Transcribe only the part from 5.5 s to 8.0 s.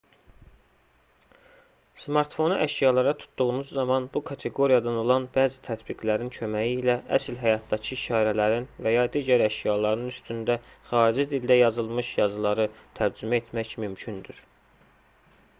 tətbiqlərin köməyi ilə əsl həyatdakı